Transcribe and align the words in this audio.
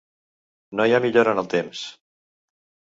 No 0.79 0.87
hi 0.91 0.95
ha 0.97 1.03
millora 1.05 1.37
en 1.37 1.43
el 1.43 1.51
temps. 1.55 1.87